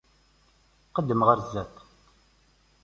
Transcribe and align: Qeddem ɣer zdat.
Qeddem 0.93 1.21
ɣer 1.27 1.37
zdat. 1.45 1.75